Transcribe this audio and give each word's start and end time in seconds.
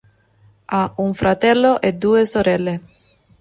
Ha 0.65 0.93
un 0.97 1.13
fratello 1.13 1.79
e 1.79 1.93
due 1.93 2.25
sorelle. 2.25 2.81